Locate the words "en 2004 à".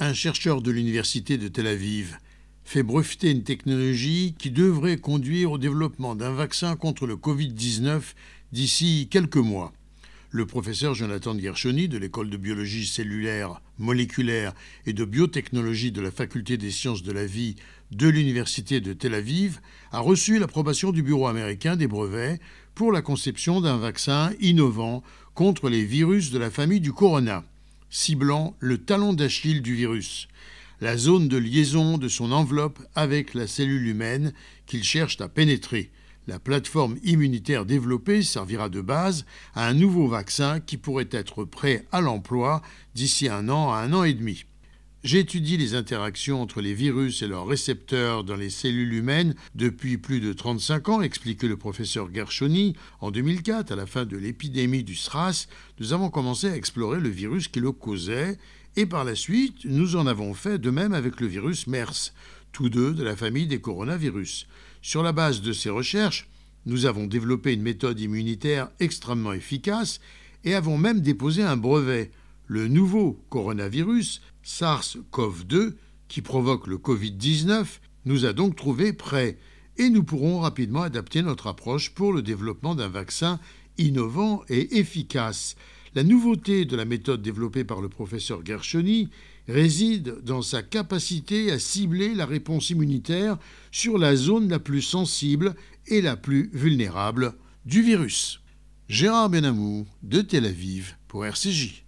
53.00-53.76